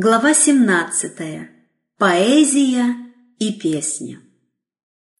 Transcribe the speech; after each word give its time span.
Глава 0.00 0.32
17. 0.32 1.10
Поэзия 1.98 2.94
и 3.40 3.52
песня. 3.52 4.20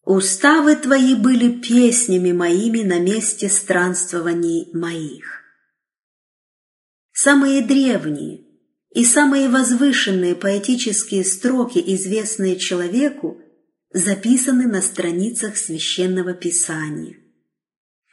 Уставы 0.05 0.77
твои 0.77 1.15
были 1.15 1.51
песнями 1.51 2.31
моими 2.31 2.83
на 2.83 2.97
месте 2.97 3.49
странствований 3.49 4.69
моих. 4.73 5.41
Самые 7.11 7.61
древние 7.61 8.45
и 8.91 9.03
самые 9.03 9.49
возвышенные 9.49 10.33
поэтические 10.33 11.25
строки, 11.25 11.83
известные 11.85 12.55
человеку, 12.55 13.41
записаны 13.91 14.65
на 14.65 14.81
страницах 14.81 15.57
священного 15.57 16.33
писания. 16.33 17.17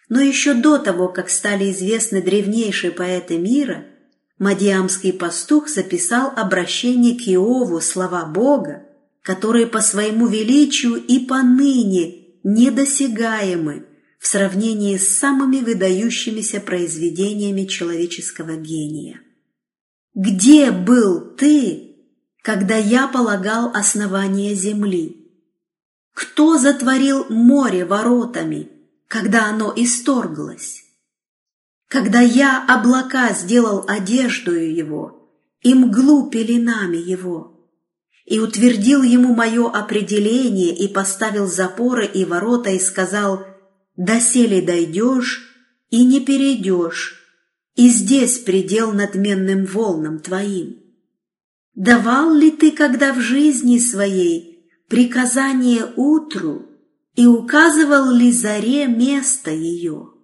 Но 0.09 0.21
еще 0.21 0.53
до 0.53 0.79
того, 0.79 1.11
как 1.11 1.31
стали 1.31 1.71
известны 1.71 2.21
древнейшие 2.21 2.91
поэты 2.91 3.39
мира– 3.39 3.87
Мадиамский 4.39 5.15
пастух 5.15 5.69
записал 5.69 6.31
обращение 6.37 7.15
к 7.15 7.23
Иову 7.27 7.81
слова 7.81 8.27
Бога, 8.27 8.83
которые 9.23 9.67
по 9.67 9.81
своему 9.81 10.27
величию 10.27 10.97
и 10.97 11.21
поныне 11.21 12.27
недосягаемы 12.45 13.87
в 14.19 14.27
сравнении 14.27 14.99
с 14.99 15.19
самыми 15.19 15.61
выдающимися 15.61 16.61
произведениями 16.61 17.65
человеческого 17.65 18.57
гения. 18.57 19.21
«Где 20.15 20.71
был 20.71 21.21
ты, 21.21 21.97
когда 22.43 22.77
я 22.77 23.09
полагал 23.09 23.71
основание 23.75 24.55
земли? 24.55 25.31
Кто 26.13 26.59
затворил 26.59 27.27
море 27.31 27.85
воротами, 27.87 28.69
когда 29.09 29.47
оно 29.47 29.73
исторглось?» 29.75 30.86
Когда 31.89 32.21
я 32.21 32.65
облака 32.67 33.33
сделал 33.33 33.85
одеждою 33.87 34.75
его 34.75 35.31
и 35.63 35.75
мглу 35.75 36.29
пеленами 36.31 36.97
его, 36.97 37.71
и 38.25 38.41
утвердил 38.41 39.03
ему 39.03 39.35
мое 39.35 39.71
определение 39.71 40.77
и 40.77 40.89
поставил 40.89 41.47
запоры 41.47 42.07
и 42.07 42.25
ворота 42.25 42.71
и 42.71 42.81
сказал, 42.81 43.47
«Доселе 43.97 44.61
дойдешь 44.63 45.49
и 45.91 46.05
не 46.05 46.21
перейдешь, 46.21 47.23
и 47.77 47.89
здесь 47.89 48.39
предел 48.39 48.93
надменным 48.93 49.65
волнам 49.65 50.19
твоим». 50.19 50.83
Давал 51.75 52.35
ли 52.35 52.51
ты, 52.51 52.73
когда 52.73 53.13
в 53.13 53.21
жизни 53.21 53.79
своей, 53.79 54.67
приказание 54.89 55.93
утру 55.95 56.67
и 57.15 57.27
указывал 57.27 58.11
ли 58.11 58.33
заре 58.33 58.87
место 58.87 59.51
ее? 59.51 60.16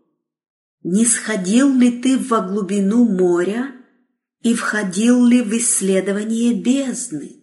Не 0.84 1.06
сходил 1.06 1.72
ли 1.72 1.90
ты 2.02 2.18
во 2.18 2.40
глубину 2.40 3.04
моря 3.04 3.72
и 4.42 4.54
входил 4.54 5.24
ли 5.24 5.40
в 5.40 5.56
исследование 5.56 6.54
бездны? 6.54 7.36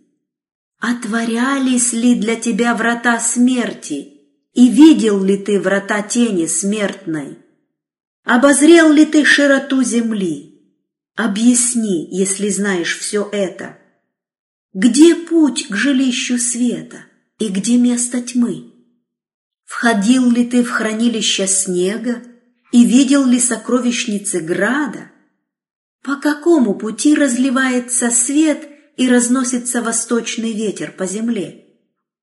Отворялись 0.80 1.94
ли 1.94 2.16
для 2.16 2.36
тебя 2.36 2.76
врата 2.76 3.20
смерти, 3.20 4.14
и 4.54 4.70
видел 4.70 5.24
ли 5.24 5.38
ты 5.38 5.60
врата 5.60 6.02
тени 6.02 6.48
смертной? 6.48 7.38
Обозрел 8.24 8.92
ли 8.92 9.06
ты 9.06 9.24
широту 9.24 9.84
земли? 9.84 10.50
Объясни, 11.16 12.08
если 12.12 12.50
знаешь 12.50 12.98
все 12.98 13.28
это. 13.32 13.78
Где 14.74 15.16
путь 15.16 15.68
к 15.68 15.76
жилищу 15.76 16.38
света 16.38 17.06
и 17.40 17.48
где 17.48 17.78
место 17.78 18.22
тьмы? 18.22 18.74
Входил 19.66 20.30
ли 20.30 20.46
ты 20.46 20.64
в 20.64 20.70
хранилище 20.70 21.48
снега 21.48 22.22
и 22.72 22.86
видел 22.86 23.26
ли 23.26 23.40
сокровищницы 23.40 24.42
града? 24.42 25.12
По 26.04 26.16
какому 26.16 26.76
пути 26.76 27.16
разливается 27.16 28.10
свет 28.10 28.68
и 28.96 29.10
разносится 29.10 29.82
восточный 29.82 30.54
ветер 30.54 30.92
по 30.92 31.06
земле? 31.06 31.66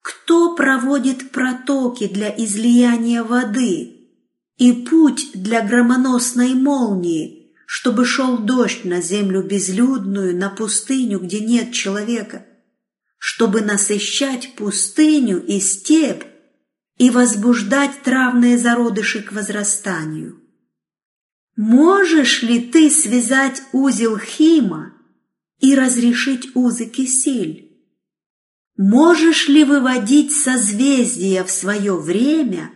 Кто 0.02 0.54
проводит 0.54 1.30
протоки 1.30 2.06
для 2.06 2.28
излияния 2.28 3.22
воды 3.22 4.08
и 4.56 4.72
путь 4.72 5.30
для 5.34 5.62
громоносной 5.62 6.54
молнии, 6.54 7.52
чтобы 7.66 8.04
шел 8.04 8.38
дождь 8.38 8.84
на 8.84 9.02
землю 9.02 9.42
безлюдную, 9.42 10.36
на 10.36 10.48
пустыню, 10.48 11.18
где 11.18 11.40
нет 11.40 11.72
человека, 11.72 12.46
чтобы 13.18 13.60
насыщать 13.60 14.54
пустыню 14.54 15.44
и 15.44 15.58
степь 15.58 16.22
и 16.98 17.10
возбуждать 17.10 18.02
травные 18.02 18.58
зародыши 18.58 19.22
к 19.22 19.32
возрастанию. 19.32 20.40
Можешь 21.56 22.42
ли 22.42 22.60
ты 22.60 22.90
связать 22.90 23.62
узел 23.72 24.18
Хима 24.18 24.92
и 25.58 25.74
разрешить 25.74 26.54
узы 26.54 26.86
Кисель? 26.86 27.66
Можешь 28.76 29.48
ли 29.48 29.64
выводить 29.64 30.32
созвездия 30.32 31.44
в 31.44 31.50
свое 31.50 31.96
время 31.98 32.70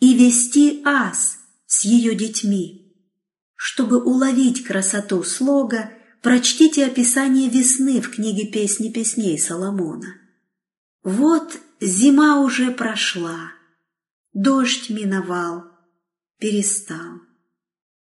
и 0.00 0.14
вести 0.14 0.82
ас 0.84 1.38
с 1.66 1.84
ее 1.84 2.16
детьми? 2.16 2.92
Чтобы 3.54 4.02
уловить 4.02 4.64
красоту 4.64 5.22
слога, 5.22 5.92
прочтите 6.22 6.84
описание 6.84 7.48
весны 7.48 8.00
в 8.00 8.10
книге 8.10 8.46
«Песни 8.46 8.88
песней» 8.88 9.38
Соломона. 9.38 10.16
Вот 11.04 11.56
зима 11.80 12.40
уже 12.40 12.72
прошла, 12.72 13.52
Дождь 14.34 14.90
миновал, 14.90 15.62
перестал. 16.40 17.20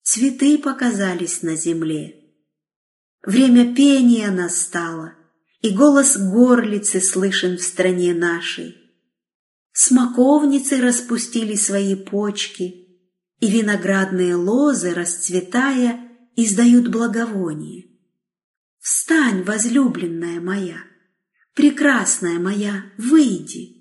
Цветы 0.02 0.58
показались 0.58 1.40
на 1.40 1.56
земле. 1.56 2.16
Время 3.22 3.74
пения 3.74 4.30
настало, 4.30 5.14
и 5.62 5.70
голос 5.70 6.18
горлицы 6.18 7.00
слышен 7.00 7.56
в 7.56 7.62
стране 7.62 8.12
нашей. 8.12 8.76
Смоковницы 9.72 10.82
распустили 10.82 11.54
свои 11.54 11.94
почки, 11.94 12.86
и 13.40 13.50
виноградные 13.50 14.34
лозы, 14.34 14.92
расцветая, 14.92 16.10
издают 16.36 16.88
благовоние. 16.88 17.86
Встань, 18.80 19.44
возлюбленная 19.44 20.42
моя, 20.42 20.76
прекрасная 21.54 22.38
моя, 22.38 22.84
выйди. 22.98 23.77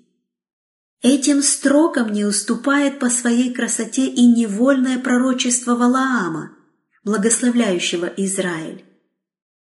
Этим 1.00 1.42
строкам 1.42 2.12
не 2.12 2.24
уступает 2.24 2.98
по 2.98 3.08
своей 3.08 3.52
красоте 3.52 4.06
и 4.06 4.26
невольное 4.26 4.98
пророчество 4.98 5.76
Валаама, 5.76 6.56
благословляющего 7.04 8.06
Израиль. 8.16 8.84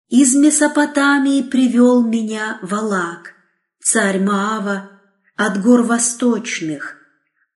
«Из 0.09 0.35
Месопотамии 0.35 1.43
привел 1.43 2.03
меня 2.03 2.59
Валак, 2.63 3.35
царь 3.83 4.21
Маава, 4.21 4.91
от 5.37 5.63
гор 5.63 5.83
восточных. 5.83 6.97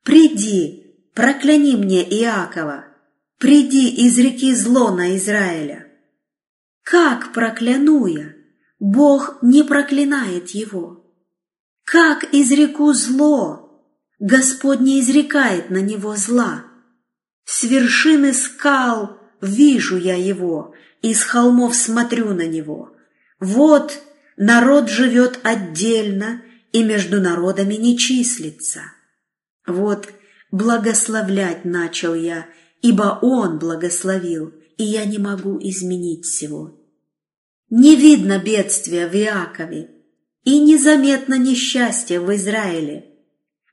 Приди, 0.02 1.10
прокляни 1.14 1.76
мне 1.76 2.02
Иакова, 2.02 2.84
приди 3.38 3.88
из 3.88 4.18
реки 4.18 4.54
зло 4.54 4.90
на 4.90 5.16
Израиля». 5.16 5.86
Как 6.82 7.32
прокляну 7.32 8.06
я? 8.06 8.34
Бог 8.80 9.38
не 9.42 9.62
проклинает 9.62 10.50
его. 10.50 11.06
Как 11.84 12.34
изреку 12.34 12.92
зло? 12.94 13.69
Господь 14.20 14.80
не 14.80 15.00
изрекает 15.00 15.70
на 15.70 15.78
него 15.78 16.14
зла. 16.14 16.66
С 17.46 17.64
вершины 17.64 18.34
скал 18.34 19.18
вижу 19.40 19.96
я 19.96 20.14
его, 20.14 20.74
и 21.00 21.14
с 21.14 21.22
холмов 21.22 21.74
смотрю 21.74 22.34
на 22.34 22.46
него. 22.46 22.94
Вот 23.40 23.98
народ 24.36 24.90
живет 24.90 25.40
отдельно 25.42 26.42
и 26.72 26.84
между 26.84 27.22
народами 27.22 27.74
не 27.74 27.96
числится. 27.96 28.82
Вот 29.66 30.10
благословлять 30.52 31.64
начал 31.64 32.14
я, 32.14 32.46
ибо 32.82 33.18
Он 33.22 33.58
благословил, 33.58 34.52
и 34.76 34.84
я 34.84 35.06
не 35.06 35.16
могу 35.16 35.58
изменить 35.62 36.26
всего. 36.26 36.78
Не 37.70 37.96
видно 37.96 38.38
бедствия 38.38 39.08
в 39.08 39.14
Иакове, 39.14 39.90
и 40.44 40.60
незаметно 40.60 41.38
несчастье 41.38 42.20
в 42.20 42.34
Израиле– 42.34 43.06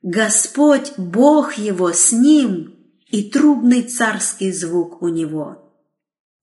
Господь, 0.02 0.92
Бог 0.96 1.54
его, 1.54 1.92
с 1.92 2.12
ним, 2.12 2.74
и 3.06 3.30
трубный 3.30 3.82
царский 3.82 4.52
звук 4.52 5.02
у 5.02 5.08
него. 5.08 5.72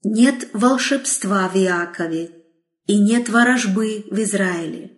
Нет 0.04 0.50
волшебства 0.54 1.48
в 1.48 1.56
Иакове, 1.56 2.32
и 2.86 3.00
нет 3.00 3.30
ворожбы 3.30 4.06
в 4.10 4.20
Израиле. 4.22 4.92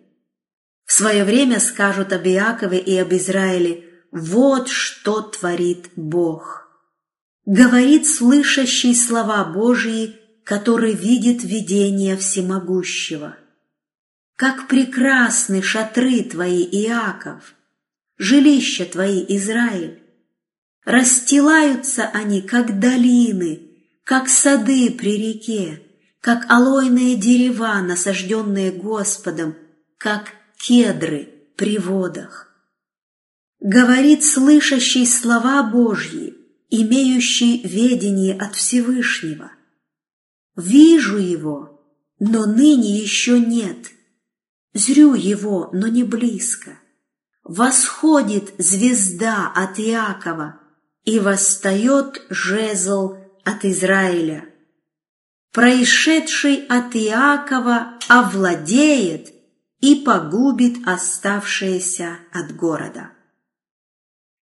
В 0.84 0.92
свое 0.92 1.24
время 1.24 1.60
скажут 1.60 2.12
об 2.12 2.26
Иакове 2.26 2.78
и 2.78 2.96
об 2.96 3.12
Израиле 3.12 3.84
«Вот 4.10 4.68
что 4.68 5.20
творит 5.22 5.90
Бог». 5.96 6.68
Говорит 7.44 8.06
слышащий 8.06 8.94
слова 8.94 9.44
Божьи, 9.44 10.16
который 10.44 10.94
видит 10.94 11.44
видение 11.44 12.16
всемогущего. 12.16 13.36
Как 14.36 14.68
прекрасны 14.68 15.62
шатры 15.62 16.22
твои, 16.24 16.62
Иаков! 16.62 17.54
Жилища 18.18 18.84
твои, 18.84 19.24
Израиль. 19.28 20.02
Расстилаются 20.84 22.06
они, 22.06 22.42
как 22.42 22.78
долины, 22.80 23.60
как 24.04 24.28
сады 24.28 24.90
при 24.90 25.16
реке, 25.16 25.82
как 26.20 26.50
алойные 26.50 27.16
дерева, 27.16 27.80
насажденные 27.80 28.72
Господом, 28.72 29.56
как 29.98 30.32
кедры 30.58 31.28
при 31.56 31.78
водах. 31.78 32.48
Говорит 33.60 34.24
слышащий 34.24 35.06
слова 35.06 35.62
Божьи, 35.62 36.34
имеющий 36.70 37.60
ведение 37.66 38.38
от 38.38 38.54
Всевышнего. 38.54 39.52
Вижу 40.56 41.18
его, 41.18 41.80
но 42.18 42.46
ныне 42.46 42.98
еще 42.98 43.38
нет. 43.38 43.90
Зрю 44.74 45.14
его, 45.14 45.70
но 45.72 45.88
не 45.88 46.04
близко. 46.04 46.78
Восходит 47.48 48.54
звезда 48.58 49.50
от 49.54 49.80
Иакова, 49.80 50.60
и 51.04 51.18
восстает 51.18 52.22
жезл 52.28 53.16
от 53.42 53.64
Израиля. 53.64 54.44
Происшедший 55.54 56.66
от 56.66 56.94
Иакова 56.94 57.98
овладеет 58.06 59.32
и 59.80 59.94
погубит 59.94 60.86
оставшееся 60.86 62.18
от 62.30 62.54
города. 62.54 63.12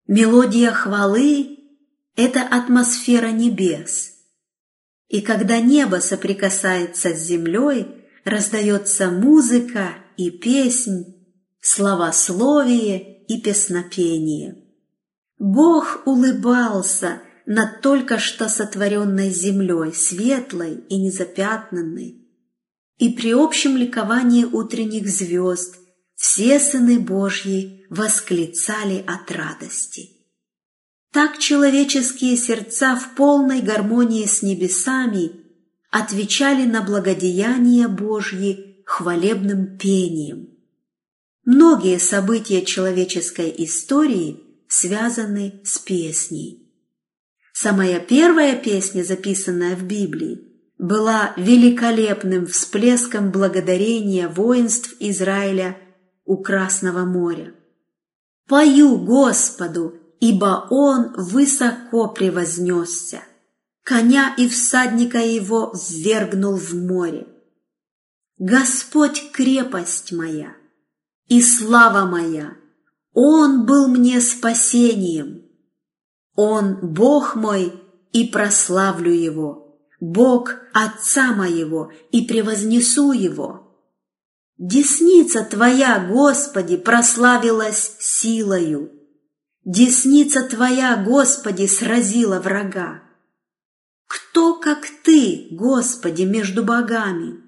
Мелодия 0.08 0.72
хвалы– 0.72 1.60
это 2.16 2.42
атмосфера 2.42 3.28
небес. 3.28 4.14
И 5.06 5.20
когда 5.20 5.60
небо 5.60 6.00
соприкасается 6.00 7.14
с 7.14 7.20
землей, 7.20 8.04
раздается 8.24 9.12
музыка 9.12 9.94
и 10.16 10.32
песнь, 10.32 11.15
словословие 11.66 13.24
и 13.26 13.40
песнопение. 13.40 14.56
Бог 15.36 16.02
улыбался 16.06 17.20
над 17.44 17.80
только 17.80 18.20
что 18.20 18.48
сотворенной 18.48 19.30
землей, 19.30 19.92
светлой 19.92 20.84
и 20.88 20.96
незапятнанной. 20.96 22.24
И 22.98 23.08
при 23.08 23.32
общем 23.32 23.76
ликовании 23.76 24.44
утренних 24.44 25.08
звезд 25.08 25.74
все 26.14 26.60
сыны 26.60 27.00
Божьи 27.00 27.84
восклицали 27.90 29.04
от 29.04 29.32
радости. 29.32 30.10
Так 31.12 31.38
человеческие 31.38 32.36
сердца 32.36 32.94
в 32.94 33.16
полной 33.16 33.60
гармонии 33.60 34.24
с 34.24 34.40
небесами 34.40 35.32
отвечали 35.90 36.64
на 36.64 36.82
благодеяния 36.82 37.88
Божьи 37.88 38.84
хвалебным 38.86 39.76
пением. 39.78 40.55
Многие 41.46 42.00
события 42.00 42.64
человеческой 42.64 43.54
истории 43.58 44.42
связаны 44.66 45.60
с 45.64 45.78
песней. 45.78 46.72
Самая 47.52 48.00
первая 48.00 48.56
песня, 48.56 49.04
записанная 49.04 49.76
в 49.76 49.84
Библии, 49.84 50.40
была 50.76 51.34
великолепным 51.36 52.48
всплеском 52.48 53.30
благодарения 53.30 54.28
воинств 54.28 54.96
Израиля 54.98 55.78
у 56.24 56.36
Красного 56.42 57.04
моря. 57.04 57.54
«Пою 58.48 58.96
Господу, 58.96 59.94
ибо 60.18 60.66
Он 60.70 61.14
высоко 61.16 62.08
превознесся, 62.08 63.20
коня 63.84 64.34
и 64.36 64.48
всадника 64.48 65.18
его 65.18 65.72
ввергнул 65.72 66.56
в 66.56 66.74
море. 66.74 67.28
Господь 68.36 69.30
крепость 69.30 70.10
моя 70.10 70.56
и 71.28 71.42
слава 71.42 72.06
моя, 72.06 72.56
Он 73.12 73.66
был 73.66 73.88
мне 73.88 74.20
спасением. 74.20 75.42
Он 76.34 76.76
Бог 76.82 77.34
мой, 77.34 77.72
и 78.12 78.28
прославлю 78.28 79.12
Его, 79.12 79.78
Бог 80.00 80.54
Отца 80.72 81.32
моего, 81.32 81.92
и 82.12 82.26
превознесу 82.26 83.12
Его. 83.12 83.66
Десница 84.58 85.44
Твоя, 85.44 86.06
Господи, 86.10 86.76
прославилась 86.76 87.96
силою. 87.98 88.90
Десница 89.64 90.42
Твоя, 90.42 90.96
Господи, 90.96 91.66
сразила 91.66 92.40
врага. 92.40 93.02
Кто, 94.06 94.54
как 94.54 94.86
Ты, 95.02 95.48
Господи, 95.50 96.22
между 96.22 96.62
богами? 96.62 97.45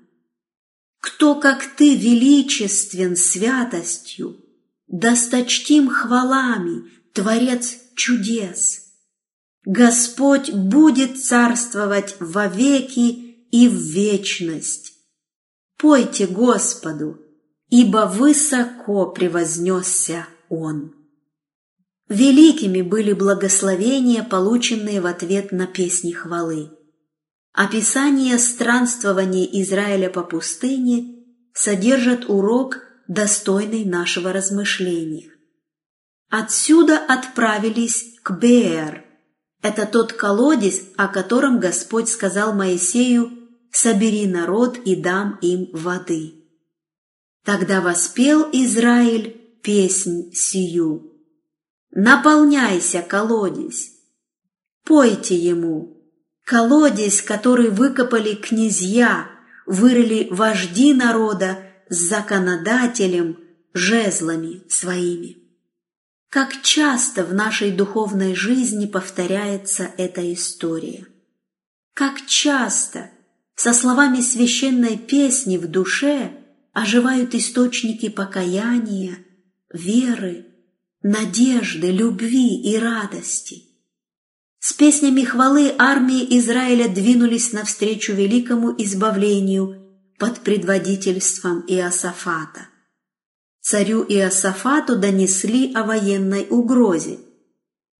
Кто, 1.08 1.34
как 1.36 1.64
Ты, 1.76 1.96
величествен 1.96 3.16
святостью, 3.16 4.36
досточтим 4.88 5.88
хвалами, 5.88 6.84
Творец 7.14 7.78
чудес? 7.94 8.82
Господь 9.64 10.50
будет 10.52 11.18
царствовать 11.18 12.16
вовеки 12.20 13.36
и 13.50 13.68
в 13.68 13.74
вечность. 13.74 14.92
Пойте 15.78 16.26
Господу, 16.26 17.18
ибо 17.70 18.06
высоко 18.06 19.06
превознесся 19.06 20.26
Он. 20.50 20.94
Великими 22.10 22.82
были 22.82 23.14
благословения, 23.14 24.22
полученные 24.22 25.00
в 25.00 25.06
ответ 25.06 25.52
на 25.52 25.66
песни 25.66 26.12
хвалы. 26.12 26.77
Описание 27.60 28.38
странствования 28.38 29.44
Израиля 29.62 30.10
по 30.10 30.22
пустыне 30.22 31.24
содержит 31.52 32.30
урок, 32.30 32.84
достойный 33.08 33.84
нашего 33.84 34.32
размышления. 34.32 35.32
Отсюда 36.30 36.98
отправились 36.98 38.14
к 38.22 38.30
Беэр. 38.30 39.04
Это 39.60 39.86
тот 39.86 40.12
колодец, 40.12 40.82
о 40.96 41.08
котором 41.08 41.58
Господь 41.58 42.08
сказал 42.08 42.54
Моисею 42.54 43.32
собери 43.72 44.28
народ 44.28 44.78
и 44.84 44.94
дам 44.94 45.36
им 45.42 45.68
воды. 45.72 46.34
Тогда 47.44 47.80
воспел 47.80 48.48
Израиль 48.52 49.32
песнь 49.64 50.32
сию. 50.32 51.12
Наполняйся, 51.90 53.02
колодец, 53.02 53.88
пойте 54.84 55.34
ему. 55.34 55.97
Колодец, 56.48 57.20
который 57.20 57.68
выкопали 57.68 58.34
князья, 58.34 59.28
вырыли 59.66 60.28
вожди 60.30 60.94
народа 60.94 61.58
с 61.90 61.96
законодателем, 62.08 63.38
жезлами 63.74 64.62
своими. 64.66 65.36
Как 66.30 66.62
часто 66.62 67.22
в 67.26 67.34
нашей 67.34 67.70
духовной 67.70 68.34
жизни 68.34 68.86
повторяется 68.86 69.90
эта 69.98 70.32
история. 70.32 71.06
Как 71.92 72.24
часто– 72.24 73.10
со 73.54 73.74
словами 73.74 74.22
священной 74.22 74.96
песни 74.96 75.58
в 75.58 75.66
душе 75.66 76.32
оживают 76.72 77.34
источники 77.34 78.08
покаяния, 78.08 79.18
веры, 79.70 80.46
надежды, 81.02 81.90
любви 81.90 82.62
и 82.62 82.78
радости. 82.78 83.67
С 84.60 84.72
песнями 84.72 85.22
хвалы 85.22 85.74
армии 85.78 86.38
Израиля 86.38 86.88
двинулись 86.88 87.52
навстречу 87.52 88.12
великому 88.12 88.74
избавлению 88.76 89.76
под 90.18 90.40
предводительством 90.40 91.64
Иосафата. 91.68 92.68
Царю 93.60 94.04
Иосафату 94.08 94.96
донесли 94.96 95.72
о 95.74 95.84
военной 95.84 96.46
угрозе. 96.50 97.18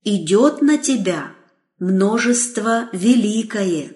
«Идет 0.02 0.62
на 0.62 0.78
тебя 0.78 1.32
множество 1.78 2.88
великое» 2.92 3.92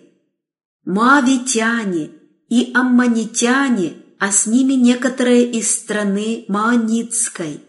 Моавитяне 0.85 2.11
и 2.49 2.73
аммонитяне, 2.75 3.95
а 4.19 4.33
с 4.33 4.47
ними 4.47 4.75
некоторые 4.75 5.51
из 5.51 5.73
страны 5.73 6.45
Маонитской. 6.49 7.61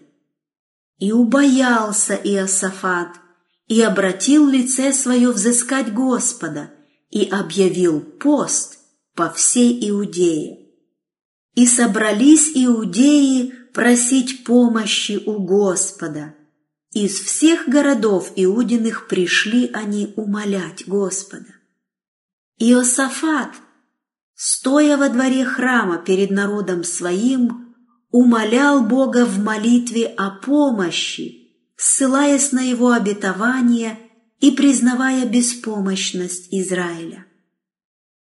И 0.98 1.12
убоялся 1.12 2.16
Иосафат, 2.16 3.10
и 3.67 3.82
обратил 3.82 4.48
лице 4.48 4.93
свое 4.93 5.32
взыскать 5.32 5.93
Господа, 5.93 6.72
и 7.10 7.25
объявил 7.25 8.01
пост 8.01 8.79
по 9.15 9.29
всей 9.29 9.89
Иудее. 9.89 10.70
И 11.55 11.67
собрались 11.67 12.51
иудеи 12.55 13.53
просить 13.74 14.43
помощи 14.43 15.22
у 15.25 15.39
Господа. 15.39 16.36
Из 16.91 17.20
всех 17.20 17.67
городов 17.67 18.32
Иудиных 18.36 19.08
пришли 19.08 19.70
они 19.74 20.13
умолять 20.15 20.88
Господа. 20.88 21.53
Иосафат, 22.60 23.51
стоя 24.36 24.98
во 24.98 25.10
дворе 25.10 25.43
храма 25.43 25.98
перед 25.98 26.29
народом 26.29 26.84
своим, 26.84 27.75
умолял 28.12 28.84
Бога 28.84 29.25
в 29.25 29.39
молитве 29.39 30.05
о 30.05 30.29
помощи, 30.29 31.43
ссылаясь 31.75 32.51
на 32.51 32.62
его 32.62 32.92
обетование 32.92 34.00
и 34.39 34.51
признавая 34.51 35.25
беспомощность 35.25 36.48
Израиля. 36.51 37.25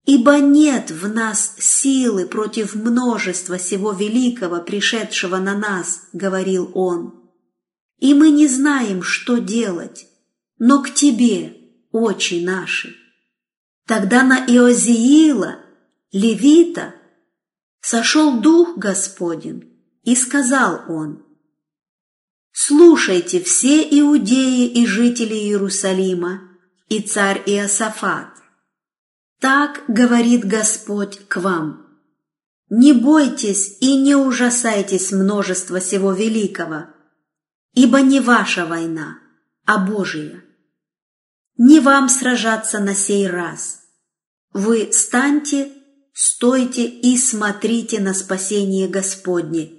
«Ибо 0.05 0.39
нет 0.39 0.91
в 0.91 1.09
нас 1.09 1.55
силы 1.59 2.27
против 2.27 2.75
множества 2.75 3.59
всего 3.59 3.93
великого, 3.93 4.61
пришедшего 4.61 5.37
на 5.37 5.57
нас»,— 5.57 6.03
говорил 6.13 6.71
он. 6.75 7.31
«И 7.99 8.15
мы 8.15 8.31
не 8.31 8.49
знаем, 8.49 9.03
что 9.03 9.39
делать, 9.39 10.07
но 10.59 10.83
к 10.83 10.93
Тебе, 10.93 11.57
очи 11.93 12.43
наши». 12.45 12.97
Тогда 13.87 14.23
на 14.23 14.45
Иозиила 14.47 15.59
левита, 16.13 16.95
сошел 17.81 18.41
Дух 18.41 18.77
Господень, 18.77 19.71
и 20.03 20.15
сказал 20.17 20.83
он, 20.89 21.25
«Слушайте 22.53 23.43
все 23.43 23.83
иудеи 23.83 24.67
и 24.67 24.87
жители 24.87 25.35
Иерусалима, 25.35 26.51
и 26.91 27.01
царь 27.01 27.43
Иосафат. 27.47 28.29
Так 29.41 29.85
говорит 29.89 30.45
Господь 30.45 31.27
к 31.29 31.37
вам. 31.37 31.87
Не 32.69 32.93
бойтесь 32.93 33.79
и 33.81 33.97
не 33.97 34.15
ужасайтесь 34.15 35.13
множества 35.13 35.81
всего 35.81 36.13
великого, 36.13 36.87
ибо 37.73 38.01
не 38.01 38.21
ваша 38.21 38.67
война, 38.67 39.19
а 39.65 39.79
Божия. 39.79 40.45
Не 41.57 41.81
вам 41.81 42.09
сражаться 42.09 42.81
на 42.81 42.95
сей 42.95 43.29
раз. 43.29 43.81
Вы 44.53 44.93
станьте, 44.93 45.73
стойте 46.13 46.87
и 46.87 47.17
смотрите 47.17 48.01
на 48.01 48.15
спасение 48.15 48.89
Господне. 48.89 49.73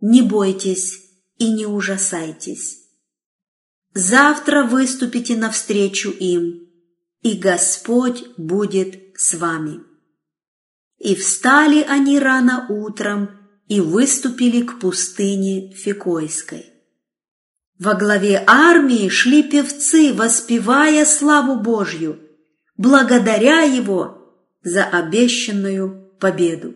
Не 0.00 0.22
бойтесь 0.22 1.07
и 1.38 1.50
не 1.52 1.66
ужасайтесь. 1.66 2.84
Завтра 3.94 4.64
выступите 4.64 5.36
навстречу 5.36 6.10
им, 6.10 6.68
и 7.22 7.36
Господь 7.36 8.24
будет 8.36 9.16
с 9.16 9.34
вами. 9.34 9.80
И 10.98 11.14
встали 11.14 11.82
они 11.82 12.18
рано 12.18 12.66
утром 12.68 13.30
и 13.68 13.80
выступили 13.80 14.62
к 14.62 14.78
пустыне 14.78 15.72
Фикойской. 15.72 16.66
Во 17.78 17.94
главе 17.94 18.42
армии 18.46 19.08
шли 19.08 19.42
певцы, 19.42 20.12
воспевая 20.12 21.04
славу 21.04 21.60
Божью, 21.60 22.18
благодаря 22.76 23.62
Его 23.62 24.34
за 24.62 24.84
обещанную 24.84 26.12
победу. 26.18 26.74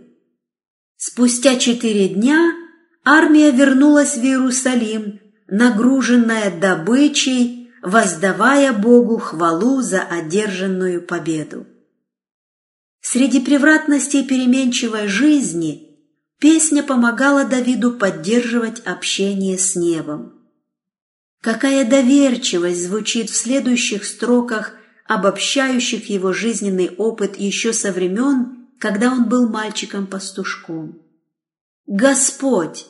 Спустя 0.97 1.57
четыре 1.57 2.09
дня 2.09 2.62
армия 3.05 3.51
вернулась 3.51 4.17
в 4.17 4.23
Иерусалим, 4.23 5.21
нагруженная 5.49 6.51
добычей, 6.51 7.71
воздавая 7.83 8.73
Богу 8.73 9.19
хвалу 9.19 9.83
за 9.83 10.03
одержанную 10.03 11.03
победу. 11.03 11.67
Среди 13.01 13.41
превратностей 13.41 14.25
переменчивой 14.25 15.09
жизни 15.09 15.99
песня 16.39 16.83
помогала 16.83 17.45
Давиду 17.45 17.93
поддерживать 17.93 18.81
общение 18.87 19.59
с 19.59 19.75
небом. 19.75 20.35
Какая 21.41 21.85
доверчивость 21.85 22.87
звучит 22.87 23.29
в 23.29 23.37
следующих 23.37 24.05
строках, 24.05 24.75
обобщающих 25.09 26.09
его 26.09 26.33
жизненный 26.33 26.95
опыт 26.97 27.37
еще 27.37 27.73
со 27.73 27.91
времен, 27.91 28.69
когда 28.79 29.11
он 29.11 29.29
был 29.29 29.49
мальчиком-пастушком. 29.49 31.03
«Господь, 31.87 32.87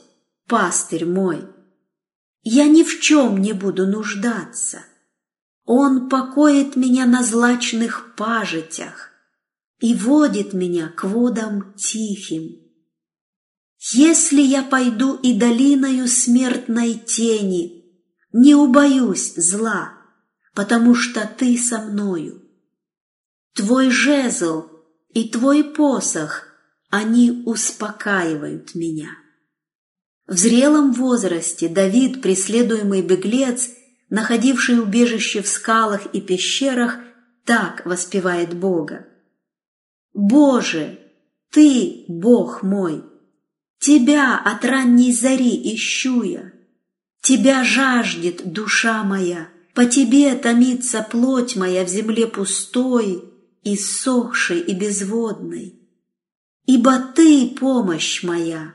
пастырь 0.53 1.07
мой, 1.07 1.49
я 2.43 2.69
ни 2.69 2.83
в 2.83 3.01
чем 3.01 3.41
не 3.41 3.55
буду 3.55 3.87
нуждаться. 3.87 4.85
Он 5.65 6.11
покоит 6.11 6.77
меня 6.77 7.07
на 7.07 7.25
злачных 7.25 8.15
пажитях 8.17 9.13
и 9.79 9.95
водит 9.95 10.53
меня 10.53 10.89
к 10.91 11.05
водам 11.05 11.73
тихим. 11.73 12.61
Если 13.95 14.43
я 14.43 14.63
пойду 14.63 15.15
и 15.15 15.33
долиною 15.33 16.07
смертной 16.07 16.99
тени, 16.99 17.87
не 18.35 18.55
убоюсь 18.55 19.33
зла, 19.37 19.95
потому 20.53 20.95
что 20.95 21.27
ты 21.27 21.57
со 21.57 21.79
мною. 21.79 22.43
Твой 23.55 23.89
жезл 23.89 24.67
и 25.15 25.31
твой 25.31 25.65
посох, 25.65 26.47
они 26.91 27.43
успокаивают 27.47 28.75
меня. 28.75 29.22
В 30.33 30.39
зрелом 30.39 30.95
возрасте 30.95 31.69
Давид, 31.69 32.23
преследуемый 32.23 33.03
беглец, 33.03 33.69
находивший 34.09 34.81
убежище 34.81 35.43
в 35.43 35.47
скалах 35.47 36.07
и 36.15 36.23
пещерах, 36.23 36.97
так 37.45 37.85
воспевает 37.85 38.55
Бога. 38.55 39.07
«Боже, 40.15 41.01
Ты, 41.51 42.07
Бог 42.09 42.63
мой, 42.63 43.05
Тебя 43.79 44.39
от 44.39 44.65
ранней 44.65 45.13
зари 45.13 45.75
ищу 45.75 46.23
я, 46.23 46.53
Тебя 47.21 47.63
жаждет 47.63 48.55
душа 48.55 49.05
моя, 49.05 49.49
по 49.75 49.85
Тебе 49.85 50.35
томится 50.35 51.07
плоть 51.11 51.57
моя 51.57 51.85
в 51.85 51.89
земле 51.89 52.27
пустой, 52.27 53.23
иссохшей 53.65 54.61
и 54.61 54.73
безводной. 54.73 55.79
Ибо 56.65 57.01
Ты 57.15 57.49
помощь 57.49 58.23
моя, 58.23 58.73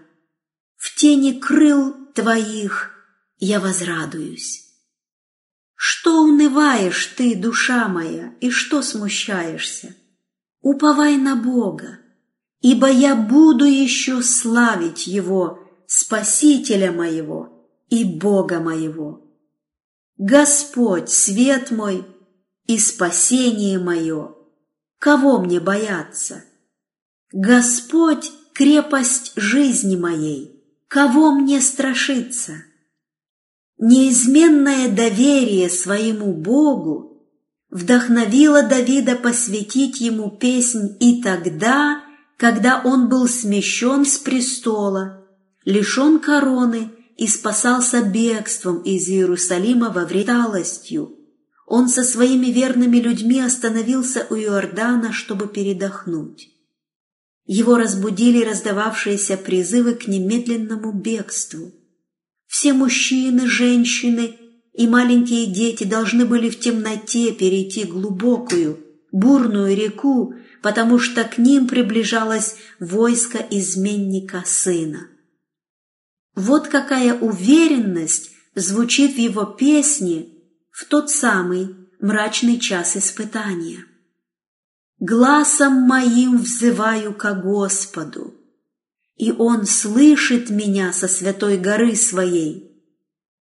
в 0.77 0.96
тени 0.96 1.34
крыл 1.34 1.93
Твоих 2.13 2.91
я 3.38 3.60
возрадуюсь. 3.60 4.63
Что 5.75 6.24
унываешь 6.24 7.07
ты, 7.17 7.36
душа 7.36 7.88
моя, 7.88 8.34
и 8.41 8.50
что 8.50 8.81
смущаешься? 8.81 9.96
Уповай 10.62 11.17
на 11.17 11.36
Бога, 11.36 12.00
ибо 12.62 12.89
я 12.89 13.15
буду 13.15 13.65
еще 13.65 14.24
славить 14.24 15.05
Его, 15.05 15.60
Спасителя 15.86 16.91
моего, 16.91 17.69
и 17.89 18.03
Бога 18.03 18.60
моего. 18.60 19.24
Господь, 20.17 21.10
свет 21.10 21.72
мой 21.72 22.05
и 22.65 22.79
спасение 22.79 23.79
мое, 23.79 24.36
кого 25.00 25.39
мне 25.39 25.60
бояться? 25.60 26.43
Господь, 27.31 28.31
крепость 28.53 29.34
жизни 29.36 29.96
моей, 29.96 30.56
кого 30.88 31.32
мне 31.32 31.62
страшиться? 31.62 32.63
Неизменное 33.77 34.89
доверие 34.89 35.70
своему 35.70 36.34
Богу 36.34 37.27
вдохновило 37.70 38.63
Давида 38.63 39.15
посвятить 39.15 40.01
ему 40.01 40.32
песнь 40.32 40.98
и 41.00 41.22
тогда, 41.22 42.03
когда 42.38 42.82
он 42.84 43.10
был 43.10 43.27
смещен 43.27 44.06
с 44.06 44.17
престола, 44.17 45.27
лишен 45.65 46.20
короны 46.20 46.91
и 47.17 47.27
спасался 47.27 48.01
бегством 48.01 48.82
из 48.82 49.08
Иерусалима 49.10 49.89
во 49.89 50.06
вреталостью. 50.06 51.13
Он 51.65 51.89
со 51.89 52.03
своими 52.03 52.48
верными 52.48 52.98
людьми 52.98 53.41
остановился 53.41 54.25
у 54.29 54.36
Иордана, 54.36 55.12
чтобы 55.12 55.48
передохнуть. 55.48 56.56
Его 57.47 57.77
разбудили 57.77 58.43
раздававшиеся 58.43 59.37
призывы 59.37 59.95
к 59.95 60.07
немедленному 60.07 60.91
бегству. 60.91 61.71
Все 62.45 62.73
мужчины, 62.73 63.47
женщины 63.47 64.37
и 64.73 64.87
маленькие 64.87 65.47
дети 65.47 65.85
должны 65.85 66.25
были 66.25 66.49
в 66.49 66.59
темноте 66.59 67.31
перейти 67.31 67.85
глубокую, 67.85 68.79
бурную 69.13 69.75
реку, 69.75 70.35
потому 70.61 70.99
что 70.99 71.23
к 71.23 71.37
ним 71.37 71.67
приближалось 71.67 72.57
войско 72.79 73.37
изменника 73.49 74.43
сына. 74.45 75.07
Вот 76.35 76.67
какая 76.67 77.17
уверенность 77.17 78.31
звучит 78.55 79.15
в 79.15 79.17
его 79.17 79.45
песне 79.45 80.27
в 80.69 80.85
тот 80.85 81.09
самый 81.09 81.75
мрачный 81.99 82.59
час 82.59 82.97
испытания. 82.97 83.85
«Гласом 84.99 85.73
моим 85.73 86.37
взываю 86.37 87.13
ко 87.13 87.33
Господу, 87.33 88.33
и 89.15 89.31
Он 89.31 89.65
слышит 89.65 90.49
меня 90.49 90.91
со 90.93 91.07
святой 91.07 91.57
горы 91.57 91.95
своей. 91.95 92.83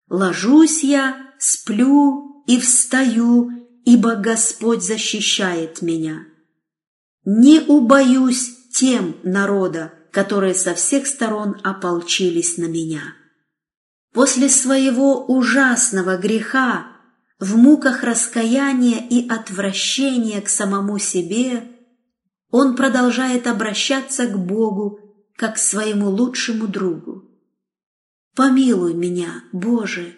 Ложусь 0.09 0.83
я, 0.83 1.17
сплю 1.39 2.43
и 2.47 2.59
встаю, 2.59 3.49
ибо 3.85 4.15
Господь 4.15 4.83
защищает 4.83 5.81
меня. 5.81 6.25
Не 7.25 7.59
убоюсь 7.59 8.69
тем 8.73 9.17
народа, 9.23 9.93
которые 10.11 10.53
со 10.53 10.73
всех 10.73 11.07
сторон 11.07 11.57
ополчились 11.63 12.57
на 12.57 12.65
меня. 12.65 13.15
После 14.13 14.49
своего 14.49 15.25
ужасного 15.25 16.17
греха, 16.17 16.90
в 17.41 17.57
муках 17.57 18.03
раскаяния 18.03 18.99
и 18.99 19.27
отвращения 19.27 20.39
к 20.41 20.47
самому 20.47 20.99
себе, 20.99 21.63
он 22.51 22.75
продолжает 22.75 23.47
обращаться 23.47 24.27
к 24.27 24.37
Богу, 24.37 24.99
как 25.35 25.55
к 25.55 25.57
своему 25.57 26.09
лучшему 26.09 26.67
другу. 26.67 27.27
«Помилуй 28.35 28.93
меня, 28.93 29.43
Боже, 29.51 30.15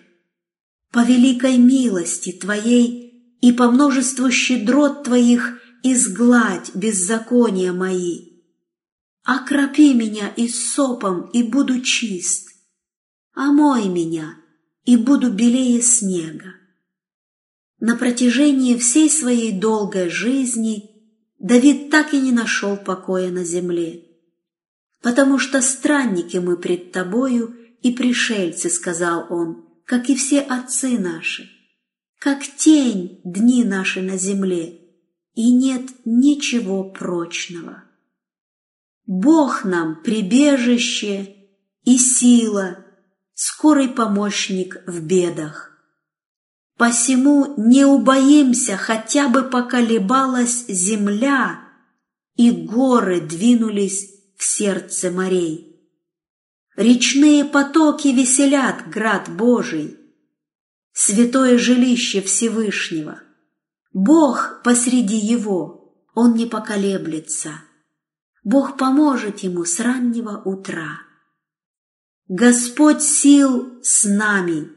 по 0.91 1.03
великой 1.05 1.57
милости 1.57 2.33
Твоей 2.33 3.37
и 3.39 3.53
по 3.53 3.71
множеству 3.71 4.29
щедрот 4.29 5.03
Твоих 5.05 5.59
изгладь 5.81 6.75
беззакония 6.75 7.71
мои» 7.71 8.33
Окропи 9.23 9.93
меня 9.93 10.27
и 10.27 10.49
сопом, 10.49 11.29
и 11.29 11.43
буду 11.43 11.79
чист. 11.79 12.49
Омой 13.33 13.87
меня, 13.87 14.35
и 14.83 14.97
буду 14.97 15.31
белее 15.31 15.81
снега. 15.81 16.55
На 17.85 17.97
протяжении 17.97 18.77
всей 18.77 19.09
своей 19.09 19.51
долгой 19.51 20.07
жизни 20.07 20.89
Давид 21.37 21.89
так 21.89 22.13
и 22.13 22.21
не 22.21 22.31
нашел 22.31 22.77
покоя 22.77 23.29
на 23.29 23.43
земле. 23.43 24.05
«Потому 25.01 25.37
что 25.37 25.61
странники 25.61 26.37
мы 26.37 26.55
пред 26.55 26.93
тобою 26.93 27.53
и 27.81 27.91
пришельцы»,— 27.91 28.69
сказал 28.69 29.27
он,— 29.29 29.65
«как 29.85 30.09
и 30.09 30.15
все 30.15 30.39
отцы 30.39 30.97
наши, 30.97 31.49
как 32.19 32.43
тень 32.55 33.19
дни 33.25 33.65
наши 33.65 34.01
на 34.01 34.17
земле, 34.17 34.79
и 35.33 35.51
нет 35.51 35.89
ничего 36.05 36.85
прочного. 36.85 37.83
Бог 39.05 39.65
нам 39.65 40.01
прибежище 40.01 41.35
и 41.83 41.97
сила, 41.97 42.77
скорый 43.33 43.89
помощник 43.89 44.81
в 44.87 45.01
бедах. 45.05 45.72
Посему 46.77 47.53
не 47.57 47.85
убоимся, 47.85 48.77
хотя 48.77 49.29
бы 49.29 49.43
поколебалась 49.43 50.65
земля, 50.67 51.59
и 52.35 52.49
горы 52.51 53.21
двинулись 53.21 54.09
в 54.35 54.43
сердце 54.43 55.11
морей. 55.11 55.73
Речные 56.75 57.45
потоки 57.45 58.07
веселят 58.07 58.89
град 58.89 59.29
Божий, 59.29 59.99
святое 60.91 61.59
жилище 61.59 62.21
Всевышнего. 62.21 63.21
Бог 63.93 64.61
посреди 64.63 65.17
его, 65.17 65.95
он 66.15 66.33
не 66.33 66.47
поколеблется. 66.47 67.61
Бог 68.43 68.77
поможет 68.77 69.39
ему 69.39 69.65
с 69.65 69.79
раннего 69.79 70.41
утра. 70.43 70.99
Господь 72.27 73.03
сил 73.03 73.79
с 73.83 74.05
нами, 74.05 74.69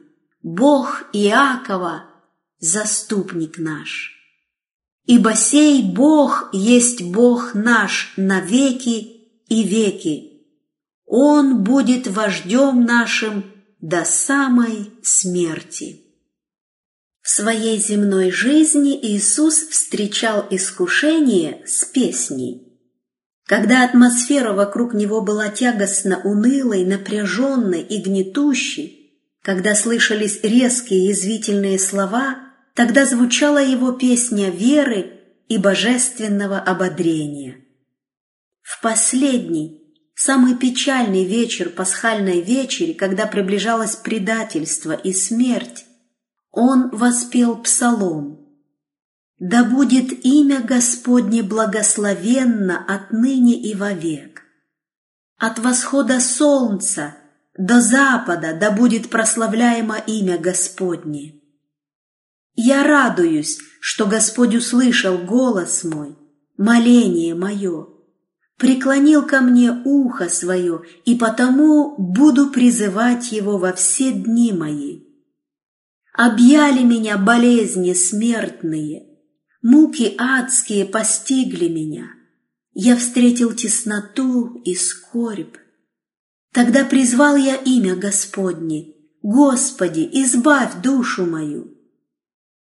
Бог 0.46 1.06
Иакова, 1.12 2.04
заступник 2.60 3.58
наш. 3.58 4.12
Ибо 5.04 5.34
сей 5.34 5.82
Бог 5.82 6.50
есть 6.52 7.02
Бог 7.02 7.54
наш 7.54 8.12
на 8.16 8.38
веки 8.38 9.26
и 9.48 9.64
веки. 9.64 10.44
Он 11.04 11.64
будет 11.64 12.06
вождем 12.06 12.84
нашим 12.84 13.44
до 13.80 14.04
самой 14.04 14.92
смерти. 15.02 16.02
В 17.22 17.28
своей 17.28 17.80
земной 17.80 18.30
жизни 18.30 18.96
Иисус 19.02 19.56
встречал 19.56 20.46
искушение 20.48 21.64
с 21.66 21.84
песней. 21.86 22.80
Когда 23.46 23.82
атмосфера 23.82 24.52
вокруг 24.52 24.94
него 24.94 25.22
была 25.22 25.48
тягостно 25.48 26.20
унылой, 26.22 26.84
напряженной 26.84 27.82
и 27.82 28.00
гнетущей, 28.00 29.05
когда 29.46 29.76
слышались 29.76 30.40
резкие 30.42 31.06
язвительные 31.06 31.78
слова, 31.78 32.36
тогда 32.74 33.06
звучала 33.06 33.62
его 33.62 33.92
песня 33.92 34.50
веры 34.50 35.20
и 35.46 35.56
божественного 35.56 36.58
ободрения. 36.58 37.64
В 38.60 38.82
последний, 38.82 39.94
самый 40.16 40.56
печальный 40.56 41.24
вечер 41.24 41.70
пасхальной 41.70 42.40
вечери, 42.40 42.92
когда 42.92 43.26
приближалось 43.26 43.94
предательство 43.94 44.90
и 44.90 45.12
смерть, 45.12 45.86
он 46.50 46.90
воспел 46.90 47.56
псалом 47.62 48.48
«Да 49.38 49.62
будет 49.62 50.24
имя 50.24 50.60
Господне 50.60 51.44
благословенно 51.44 52.84
отныне 52.84 53.62
и 53.62 53.76
вовек. 53.76 54.42
От 55.38 55.60
восхода 55.60 56.18
солнца 56.18 57.14
до 57.58 57.80
запада 57.80 58.56
да 58.58 58.70
будет 58.70 59.08
прославляемо 59.08 59.96
имя 59.98 60.38
Господне. 60.38 61.40
Я 62.54 62.82
радуюсь, 62.82 63.58
что 63.80 64.06
Господь 64.06 64.54
услышал 64.54 65.18
голос 65.18 65.84
мой, 65.84 66.16
моление 66.56 67.34
мое, 67.34 67.88
преклонил 68.56 69.26
ко 69.26 69.40
мне 69.40 69.70
ухо 69.84 70.28
свое, 70.28 70.82
и 71.04 71.14
потому 71.14 71.94
буду 71.98 72.50
призывать 72.50 73.32
его 73.32 73.58
во 73.58 73.72
все 73.72 74.12
дни 74.12 74.52
мои. 74.52 75.02
Объяли 76.14 76.82
меня 76.82 77.18
болезни 77.18 77.92
смертные, 77.92 79.06
муки 79.60 80.14
адские 80.16 80.86
постигли 80.86 81.68
меня. 81.68 82.06
Я 82.72 82.96
встретил 82.96 83.52
тесноту 83.52 84.62
и 84.64 84.74
скорбь. 84.74 85.56
Тогда 86.56 86.86
призвал 86.86 87.36
я 87.36 87.54
имя 87.56 87.96
Господне, 87.96 88.94
Господи, 89.20 90.08
избавь 90.10 90.80
душу 90.80 91.26
мою. 91.26 91.76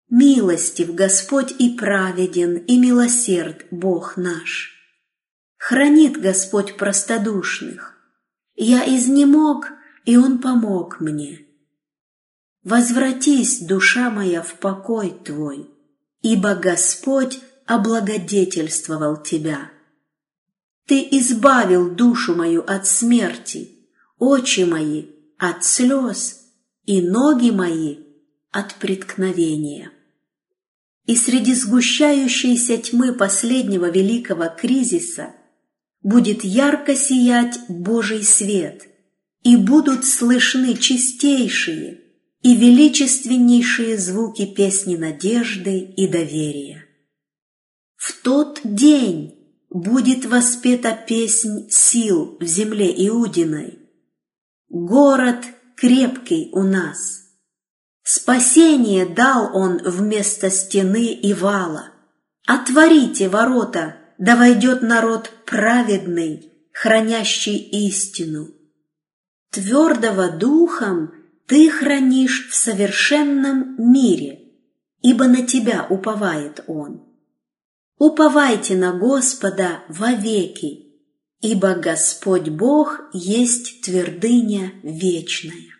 Милостив 0.09 0.93
Господь 0.93 1.55
и 1.59 1.77
праведен, 1.77 2.57
и 2.57 2.77
милосерд 2.77 3.65
Бог 3.71 4.17
наш. 4.17 4.73
Хранит 5.55 6.19
Господь 6.19 6.75
простодушных. 6.75 7.93
Я 8.55 8.83
изнемог, 8.85 9.67
и 10.03 10.17
Он 10.17 10.39
помог 10.39 10.99
мне. 10.99 11.45
Возвратись, 12.65 13.61
душа 13.61 14.09
моя, 14.09 14.41
в 14.41 14.55
покой 14.55 15.17
твой, 15.23 15.69
ибо 16.21 16.55
Господь 16.55 17.39
облагодетельствовал 17.65 19.23
тебя. 19.23 19.71
Ты 20.85 20.99
избавил 21.11 21.89
душу 21.89 22.35
мою 22.35 22.61
от 22.61 22.87
смерти, 22.87 23.74
очи 24.17 24.61
мои 24.61 25.05
от 25.37 25.63
слез 25.63 26.41
и 26.85 27.01
ноги 27.01 27.51
мои 27.51 27.97
от 28.51 28.75
преткновения. 28.75 29.91
И 31.05 31.15
среди 31.15 31.53
сгущающейся 31.53 32.77
тьмы 32.77 33.13
последнего 33.13 33.89
великого 33.89 34.49
кризиса 34.49 35.35
будет 36.01 36.43
ярко 36.43 36.95
сиять 36.95 37.59
Божий 37.67 38.23
свет, 38.23 38.87
и 39.43 39.55
будут 39.57 40.05
слышны 40.05 40.75
чистейшие, 40.75 42.01
и 42.41 42.55
величественнейшие 42.55 43.97
звуки 43.97 44.45
песни 44.45 44.95
надежды 44.95 45.79
и 45.79 46.07
доверия. 46.07 46.85
В 47.95 48.13
тот 48.21 48.61
день 48.63 49.35
будет 49.69 50.25
воспета 50.25 50.97
песнь 51.07 51.69
сил 51.69 52.37
в 52.39 52.45
земле 52.45 52.91
Иудиной. 53.07 53.84
Город 54.77 55.37
крепкий 55.77 56.49
у 56.51 56.61
нас. 56.61 57.29
Спасение 58.03 59.05
дал 59.05 59.55
он 59.55 59.77
вместо 59.77 60.49
стены 60.49 61.13
и 61.13 61.33
вала. 61.33 61.93
Отворите 62.45 63.29
ворота, 63.29 63.95
да 64.17 64.35
войдет 64.35 64.81
народ 64.81 65.31
праведный, 65.45 66.51
хранящий 66.73 67.55
истину. 67.55 68.49
Твердого 69.49 70.31
духом– 70.31 71.13
ты 71.47 71.69
хранишь 71.69 72.49
в 72.49 72.53
совершенном 72.53 73.75
мире, 73.77 74.51
ибо 75.01 75.27
на 75.27 75.47
тебя 75.47 75.87
уповает 75.89 76.65
Он. 76.67 77.01
Уповайте 77.97 78.75
на 78.75 78.91
Господа 78.91 79.85
вовеки, 79.87 80.84
ибо 81.45 81.75
Господь 81.75 82.49
Бог 82.49 83.01
есть 83.13 83.81
твердыня 83.81 84.71
вечная. 84.81 85.75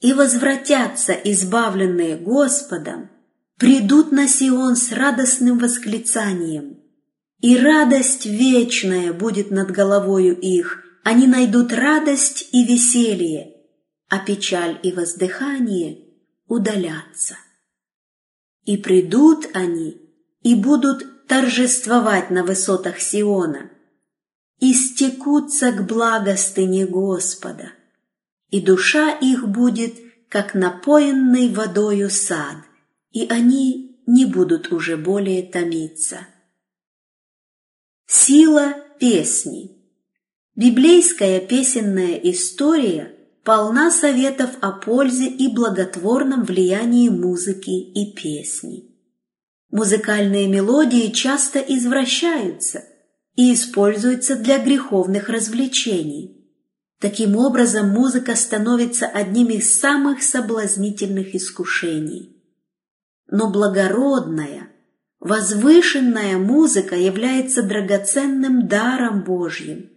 И 0.00 0.14
возвратятся 0.14 1.12
избавленные 1.12 2.16
Господом, 2.16 3.10
придут 3.58 4.10
на 4.10 4.26
Сион 4.26 4.76
с 4.76 4.90
радостным 4.92 5.58
восклицанием, 5.58 6.78
и 7.42 7.58
радость 7.58 8.24
вечная 8.24 9.12
будет 9.12 9.50
над 9.50 9.70
головою 9.70 10.34
их, 10.40 10.82
они 11.04 11.26
найдут 11.26 11.74
радость 11.74 12.48
и 12.52 12.64
веселье, 12.64 13.52
а 14.08 14.18
печаль 14.18 14.80
и 14.82 14.92
воздыхание 14.92 15.98
удалятся. 16.46 17.36
И 18.64 18.78
придут 18.78 19.46
они, 19.52 20.00
и 20.40 20.54
будут 20.54 21.26
торжествовать 21.26 22.30
на 22.30 22.44
высотах 22.44 22.98
Сиона, 22.98 23.70
и 24.60 24.74
стекутся 24.74 25.72
к 25.72 25.86
благостыне 25.86 26.86
Господа, 26.86 27.72
и 28.50 28.60
душа 28.60 29.10
их 29.10 29.48
будет, 29.48 29.94
как 30.28 30.54
напоенный 30.54 31.52
водою 31.52 32.10
сад, 32.10 32.56
и 33.10 33.26
они 33.26 34.02
не 34.06 34.26
будут 34.26 34.72
уже 34.72 34.96
более 34.96 35.42
томиться. 35.42 36.26
Сила 38.06 38.74
песни 38.98 39.80
Библейская 40.54 41.40
песенная 41.40 42.14
история– 42.14 43.16
полна 43.44 43.90
советов 43.90 44.50
о 44.60 44.72
пользе 44.72 45.26
и 45.26 45.48
благотворном 45.48 46.44
влиянии 46.44 47.08
музыки 47.08 47.70
и 47.70 48.12
песни. 48.12 48.94
Музыкальные 49.70 50.48
мелодии 50.48 51.10
часто 51.12 51.60
извращаются 51.60 52.84
и 53.36 53.54
используются 53.54 54.36
для 54.36 54.58
греховных 54.58 55.28
развлечений. 55.28 56.36
Таким 57.00 57.36
образом, 57.36 57.88
музыка 57.90 58.36
становится 58.36 59.06
одним 59.06 59.48
из 59.48 59.78
самых 59.78 60.22
соблазнительных 60.22 61.34
искушений. 61.34 62.36
Но 63.30 63.50
благородная, 63.50 64.70
Возвышенная 65.20 66.38
музыка 66.38 66.96
является 66.96 67.62
драгоценным 67.62 68.66
даром 68.66 69.22
Божьим. 69.22 69.90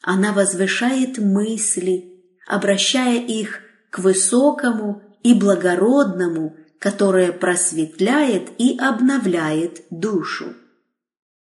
Она 0.00 0.32
возвышает 0.32 1.18
мысли, 1.18 2.24
обращая 2.48 3.20
их 3.20 3.60
к 3.90 3.98
высокому 3.98 5.02
и 5.22 5.34
благородному, 5.34 6.56
которое 6.78 7.32
просветляет 7.32 8.48
и 8.58 8.78
обновляет 8.78 9.82
душу. 9.90 10.54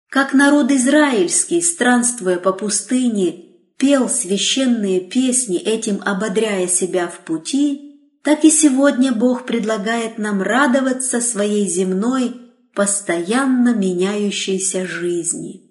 Как 0.10 0.34
народ 0.34 0.72
израильский, 0.72 1.62
странствуя 1.62 2.38
по 2.38 2.54
пустыне, 2.54 3.46
пел 3.78 4.08
священные 4.10 5.02
песни, 5.02 5.58
этим 5.58 6.02
ободряя 6.04 6.68
себя 6.68 7.08
в 7.08 7.20
пути, 7.20 8.20
так 8.24 8.44
и 8.46 8.50
сегодня 8.50 9.12
Бог 9.12 9.46
предлагает 9.46 10.18
нам 10.18 10.42
радоваться 10.42 11.22
своей 11.22 11.68
земной, 11.68 12.36
постоянно 12.74 13.74
меняющейся 13.74 14.86
жизни. 14.86 15.64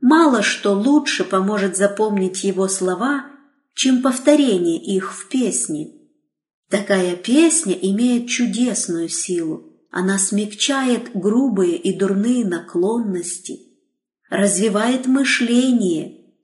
Мало 0.00 0.42
что 0.42 0.72
лучше 0.72 1.24
поможет 1.24 1.76
запомнить 1.76 2.44
его 2.44 2.68
слова, 2.68 3.26
чем 3.74 4.02
повторение 4.02 4.82
их 4.82 5.12
в 5.12 5.28
песне. 5.28 5.90
Такая 6.70 7.16
песня 7.16 7.72
имеет 7.74 8.28
чудесную 8.28 9.08
силу. 9.08 9.67
Она 9.90 10.18
смягчает 10.18 11.12
грубые 11.14 11.76
и 11.76 11.96
дурные 11.96 12.44
наклонности, 12.44 13.60
развивает 14.28 15.06
мышление, 15.06 16.34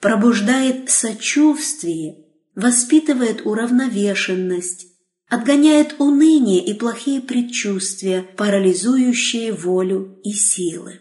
пробуждает 0.00 0.90
сочувствие, 0.90 2.24
воспитывает 2.54 3.44
уравновешенность, 3.44 4.86
отгоняет 5.28 5.96
уныние 5.98 6.64
и 6.64 6.72
плохие 6.74 7.20
предчувствия, 7.20 8.22
парализующие 8.22 9.52
волю 9.52 10.20
и 10.22 10.32
силы. 10.32 11.00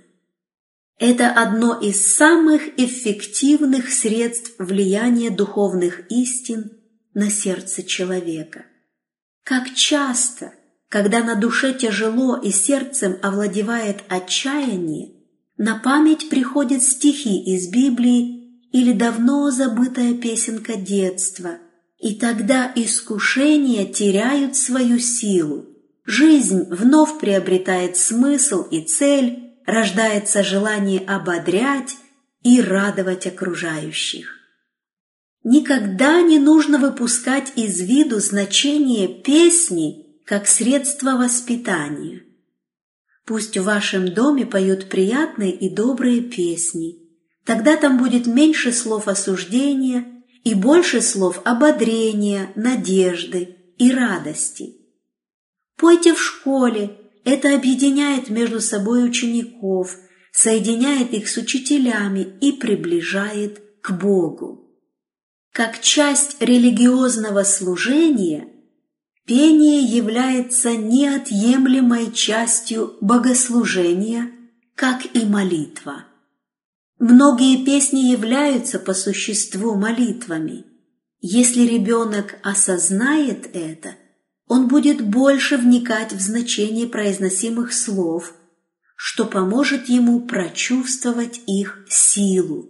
Это 1.00 1.32
одно 1.32 1.80
из 1.80 2.16
самых 2.16 2.80
эффективных 2.80 3.92
средств 3.92 4.54
влияния 4.58 5.30
духовных 5.30 6.10
истин 6.10 6.72
на 7.14 7.30
сердце 7.30 7.84
человека. 7.84 8.66
Как 9.44 9.74
часто, 9.74 10.54
когда 10.94 11.24
на 11.24 11.34
душе 11.34 11.74
тяжело 11.74 12.38
и 12.38 12.52
сердцем 12.52 13.18
овладевает 13.24 14.04
отчаяние, 14.10 15.14
на 15.58 15.80
память 15.80 16.30
приходят 16.30 16.84
стихи 16.84 17.42
из 17.44 17.68
Библии 17.72 18.62
или 18.72 18.94
давно 18.94 19.50
забытая 19.50 20.14
песенка 20.14 20.76
детства– 20.76 21.58
и 22.04 22.16
тогда 22.16 22.70
искушения 22.76 23.86
теряют 23.86 24.58
свою 24.58 25.00
силу. 25.00 25.66
Жизнь 26.04 26.66
вновь 26.70 27.18
приобретает 27.18 27.96
смысл 27.96 28.64
и 28.64 28.82
цель, 28.82 29.54
рождается 29.66 30.44
желание 30.44 31.00
ободрять 31.00 31.96
и 32.44 32.60
радовать 32.60 33.26
окружающих. 33.26 34.36
Никогда 35.46 36.22
не 36.22 36.40
нужно 36.40 36.78
выпускать 36.78 37.54
из 37.56 37.80
виду 37.80 38.20
значение 38.20 39.08
песни 39.08 40.03
как 40.34 40.48
средство 40.48 41.12
воспитания. 41.12 42.24
Пусть 43.24 43.56
в 43.56 43.66
вашем 43.66 44.12
доме 44.12 44.48
поют 44.48 44.90
приятные 44.90 45.52
и 45.52 45.70
добрые 45.70 46.22
песни. 46.22 46.96
Тогда 47.46 47.78
там 47.78 48.00
будет 48.00 48.26
меньше 48.26 48.72
слов 48.72 49.08
осуждения 49.08 50.24
и 50.44 50.56
больше 50.56 51.02
слов 51.02 51.40
ободрения, 51.46 52.52
надежды 52.56 53.58
и 53.78 53.92
радости. 53.92 54.74
Пойте 55.78 56.16
в 56.16 56.20
школе, 56.20 56.98
это 57.26 57.54
объединяет 57.54 58.32
между 58.32 58.60
собой 58.60 59.06
учеников, 59.06 59.96
соединяет 60.32 61.14
их 61.14 61.30
с 61.30 61.38
учителями 61.38 62.40
и 62.42 62.54
приближает 62.54 63.62
к 63.84 63.92
Богу. 63.92 64.68
Как 65.52 65.80
часть 65.80 66.42
религиозного 66.42 67.44
служения, 67.44 68.48
пение 69.26 69.82
является 69.82 70.76
неотъемлемой 70.76 72.12
частью 72.12 72.96
богослужения, 73.02 74.32
как 74.76 75.06
и 75.16 75.26
молитва. 75.26 76.06
Многие 77.00 77.66
песни 77.66 78.00
являются 78.00 78.80
по 78.80 78.94
существу 78.94 79.76
молитвами. 79.76 80.66
Если 81.20 81.62
ребенок 81.62 82.36
осознает 82.44 83.50
это, 83.54 83.96
он 84.48 84.68
будет 84.68 85.02
больше 85.02 85.58
вникать 85.58 86.12
в 86.12 86.20
значение 86.20 86.88
произносимых 86.88 87.74
слов, 87.74 88.34
что 88.96 89.26
поможет 89.26 89.90
ему 89.90 90.22
прочувствовать 90.22 91.42
их 91.48 91.86
силу. 91.90 92.70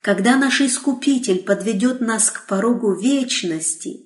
Когда 0.00 0.36
наш 0.36 0.60
Искупитель 0.60 1.42
подведет 1.42 2.00
нас 2.00 2.30
к 2.30 2.46
порогу 2.46 2.94
вечности, 2.94 4.05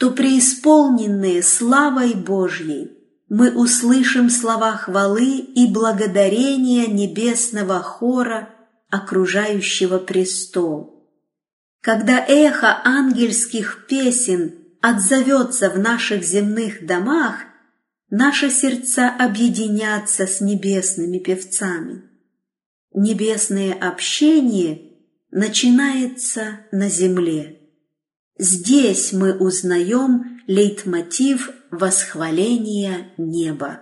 то 0.00 0.10
преисполненные 0.10 1.42
славой 1.42 2.14
Божьей 2.14 2.96
мы 3.28 3.54
услышим 3.54 4.30
слова 4.30 4.72
хвалы 4.72 5.36
и 5.36 5.70
благодарения 5.70 6.86
небесного 6.86 7.80
хора 7.80 8.48
окружающего 8.88 9.98
престол. 9.98 11.06
Когда 11.82 12.18
эхо 12.18 12.80
ангельских 12.82 13.84
песен 13.90 14.54
отзовется 14.80 15.68
в 15.68 15.78
наших 15.78 16.24
земных 16.24 16.86
домах, 16.86 17.34
наши 18.08 18.48
сердца 18.48 19.10
объединятся 19.10 20.26
с 20.26 20.40
небесными 20.40 21.18
певцами. 21.18 22.04
Небесное 22.94 23.74
общение 23.74 24.80
начинается 25.30 26.60
на 26.72 26.88
земле. 26.88 27.59
Здесь 28.42 29.12
мы 29.12 29.36
узнаем 29.36 30.40
лейтмотив 30.46 31.50
восхваления 31.70 33.12
неба. 33.18 33.80